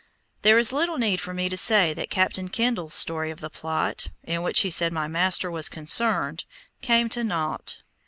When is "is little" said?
0.57-0.97